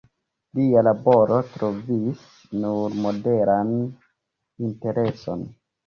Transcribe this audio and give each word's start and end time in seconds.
Lia 0.59 0.81
laboro 0.87 1.37
trovis 1.51 2.25
nur 2.65 2.99
moderan 3.07 3.79
intereson. 4.67 5.51